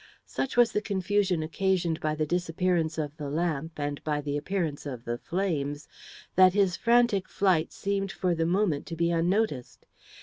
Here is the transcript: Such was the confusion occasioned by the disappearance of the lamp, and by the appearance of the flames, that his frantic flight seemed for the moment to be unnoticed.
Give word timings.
Such 0.25 0.57
was 0.57 0.71
the 0.71 0.81
confusion 0.81 1.43
occasioned 1.43 1.99
by 1.99 2.15
the 2.15 2.25
disappearance 2.25 2.97
of 2.97 3.15
the 3.17 3.29
lamp, 3.29 3.73
and 3.79 4.03
by 4.03 4.19
the 4.19 4.35
appearance 4.35 4.87
of 4.87 5.05
the 5.05 5.19
flames, 5.19 5.87
that 6.35 6.55
his 6.55 6.75
frantic 6.75 7.29
flight 7.29 7.71
seemed 7.71 8.11
for 8.11 8.33
the 8.33 8.47
moment 8.47 8.87
to 8.87 8.95
be 8.95 9.11
unnoticed. 9.11 9.85